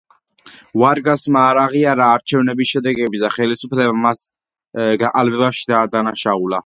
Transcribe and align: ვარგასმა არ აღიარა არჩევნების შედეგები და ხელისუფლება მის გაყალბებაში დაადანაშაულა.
ვარგასმა 0.83 1.43
არ 1.49 1.59
აღიარა 1.63 2.07
არჩევნების 2.13 2.71
შედეგები 2.77 3.21
და 3.25 3.31
ხელისუფლება 3.37 3.95
მის 4.07 4.25
გაყალბებაში 5.05 5.73
დაადანაშაულა. 5.75 6.57